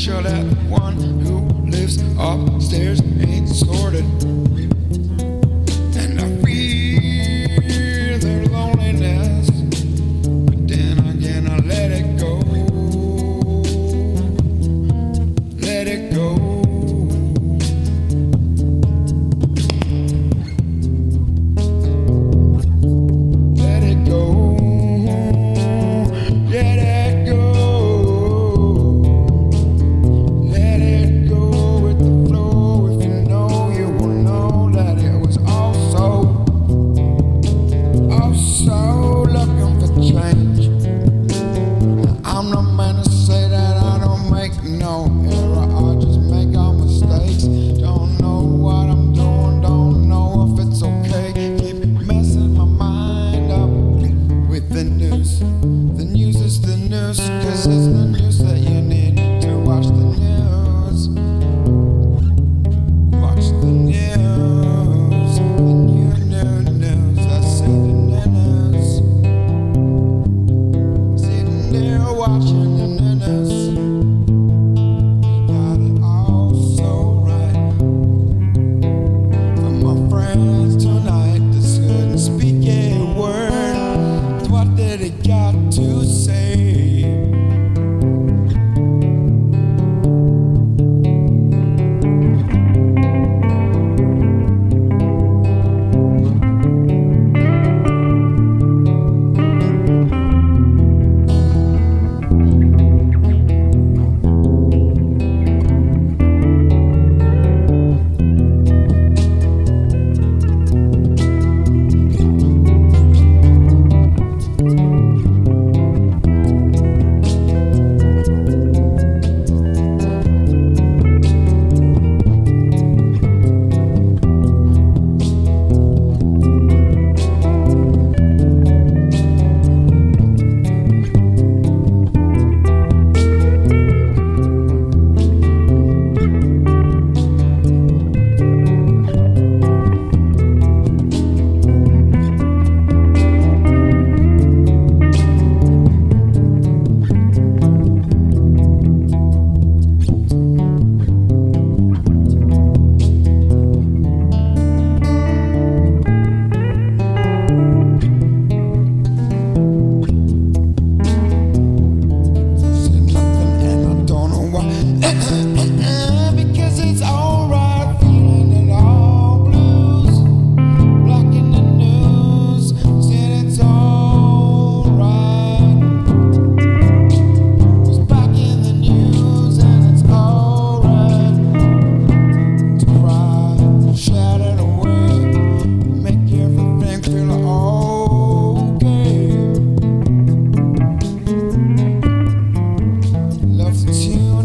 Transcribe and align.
sure 0.00 0.22
that 0.22 0.46
one 0.70 0.94
who 1.20 1.40
lives 1.68 2.00
upstairs 2.18 3.02
ain't 3.20 3.46
sorted. 3.46 4.06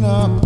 up. 0.06 0.45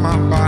my 0.00 0.16
body. 0.30 0.39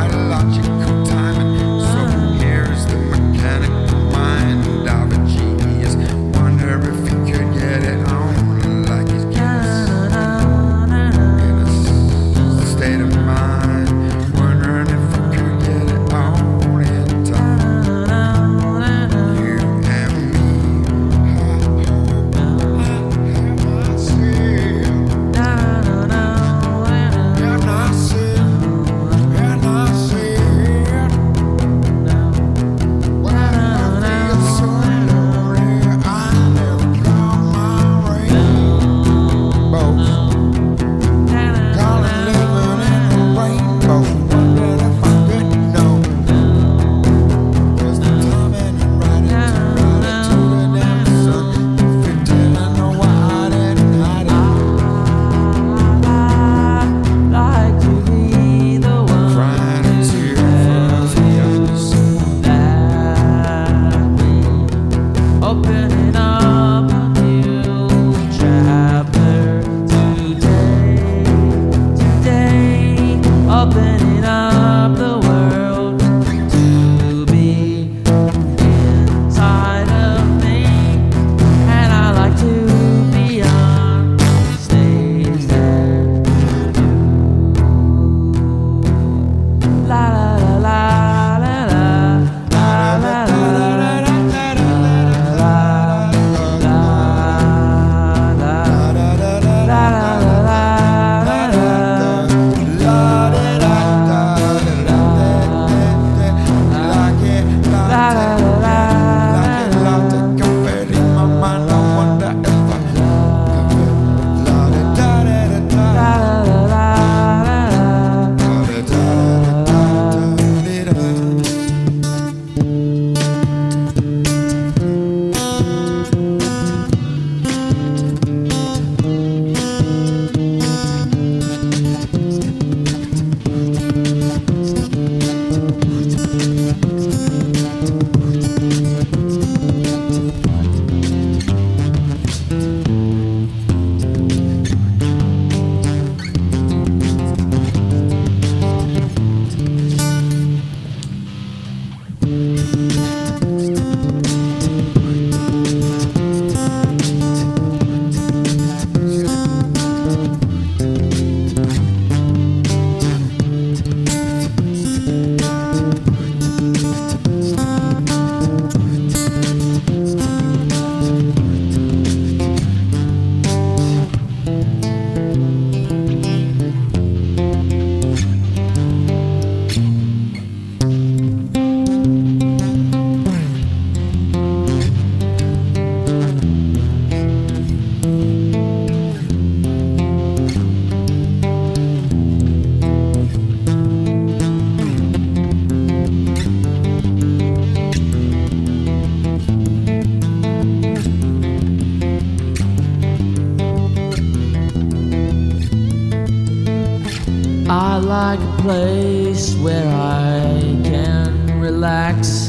Place 208.62 209.56
where 209.56 209.88
I 209.88 210.60
can 210.84 211.60
relax. 211.60 212.48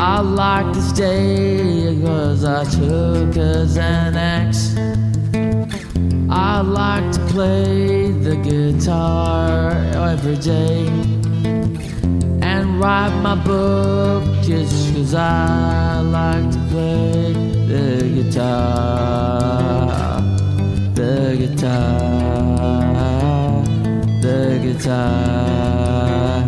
I 0.00 0.20
like 0.20 0.72
to 0.72 0.80
stay 0.80 1.94
because 1.94 2.42
I 2.42 2.64
took 2.64 3.36
a 3.36 3.66
Xanax. 3.76 4.48
I 6.30 6.62
like 6.62 7.12
to 7.12 7.20
play 7.26 8.12
the 8.12 8.36
guitar 8.36 9.72
every 9.94 10.36
day 10.36 10.86
and 12.40 12.80
write 12.80 13.14
my 13.20 13.34
book 13.34 14.24
just 14.42 14.94
because 14.94 15.14
I 15.14 16.00
like 16.00 16.50
to 16.50 16.58
play 16.70 17.32
the 17.72 18.08
guitar. 18.16 19.90
The 20.94 21.36
guitar. 21.40 22.25
The 24.76 24.82
guitar. 24.82 26.44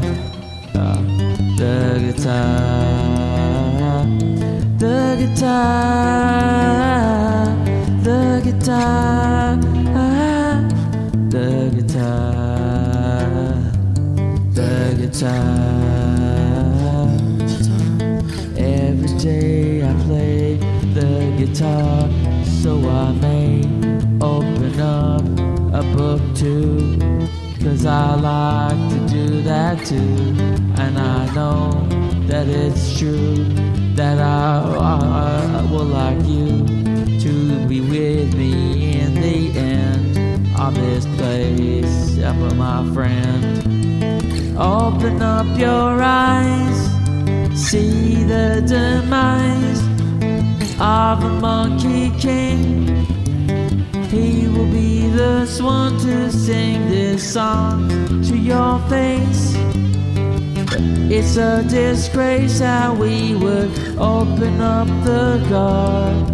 The 1.57 1.99
guitar. 2.05 3.17
The 4.79 5.17
guitar. 5.19 5.57
The 8.03 8.41
guitar. 8.45 9.57
The 11.31 11.71
guitar. 11.75 12.09
The 14.53 14.73
guitar. 15.01 15.89
Every 18.59 19.13
day 19.19 19.83
I 19.83 19.93
play 20.05 20.59
the 20.93 21.13
guitar, 21.39 22.11
so 22.45 22.73
I 22.89 23.13
may 23.13 23.65
open 24.21 24.81
up 24.81 25.25
a 25.73 25.83
book 25.97 26.21
too. 26.37 26.88
I 27.89 28.15
like 28.15 28.91
to 28.91 29.09
do 29.09 29.43
that 29.43 29.85
too. 29.87 30.35
And 30.83 30.99
I 30.99 31.35
know 31.35 31.87
that 32.27 32.47
it's 32.47 32.99
true 32.99 33.37
that 33.95 34.19
I, 34.19 34.63
I, 34.77 35.59
like 35.61 36.25
you 36.27 36.67
to 37.21 37.67
be 37.67 37.81
with 37.81 38.35
me 38.35 39.01
in 39.01 39.15
the 39.15 39.59
end 39.59 40.59
of 40.59 40.75
this 40.75 41.07
place. 41.17 42.19
Ever 42.19 42.55
my 42.55 42.93
friend. 42.93 43.79
Open 44.59 45.23
up 45.23 45.47
your 45.59 46.03
eyes, 46.03 46.79
see 47.55 48.25
the 48.25 48.63
demise 48.67 49.81
of 50.81 51.23
the 51.23 51.31
Monkey 51.41 52.11
King. 52.19 53.07
He 54.11 54.49
will 54.49 54.67
be 54.67 54.98
the 55.19 55.45
swan 55.47 55.99
to 55.99 56.31
sing 56.31 56.89
this 56.89 57.33
song 57.33 57.89
to 58.23 58.37
your 58.37 58.79
face. 58.89 59.57
It's 61.11 61.37
a 61.37 61.65
disgrace 61.65 62.61
how 62.61 62.95
we 62.95 63.35
would 63.35 63.99
open 63.99 64.61
up 64.61 64.87
the 65.03 65.45
guard 65.51 66.29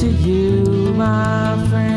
to 0.00 0.08
you, 0.26 0.64
my 0.96 1.64
friend. 1.70 1.93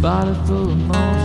bottle 0.00 0.34
full 0.46 0.70
of 0.70 0.78
moss. 0.88 1.19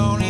gonna 0.00 0.29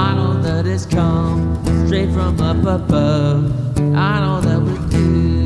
I 0.00 0.14
know 0.14 0.40
that 0.42 0.64
it's 0.64 0.86
come 0.86 1.60
straight 1.84 2.12
from 2.12 2.40
up 2.40 2.58
above. 2.58 3.50
I 3.96 4.20
know 4.20 4.40
that 4.40 4.60
we 4.62 4.78
do. 4.90 5.37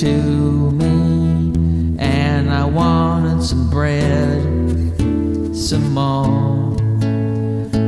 to 0.00 0.70
me, 0.70 1.96
and 1.98 2.48
I 2.52 2.64
wanted 2.64 3.42
some 3.42 3.68
bread, 3.68 4.40
some 5.56 5.92
more. 5.92 6.76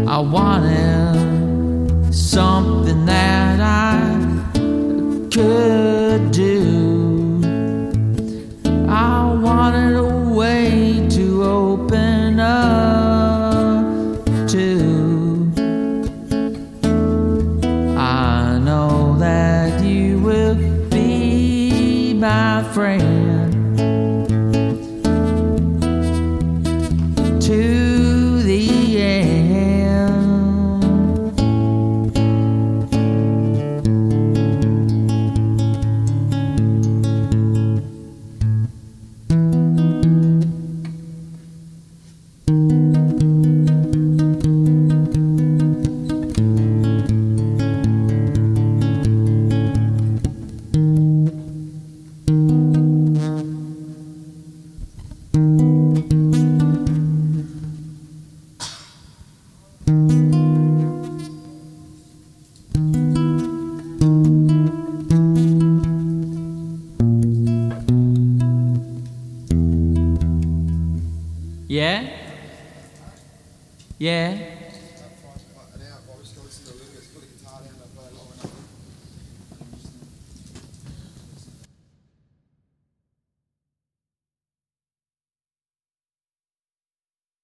I 0.08 0.18
wanted 0.18 2.12
something 2.12 3.06
that 3.06 3.60
I 3.60 5.28
could. 5.30 5.89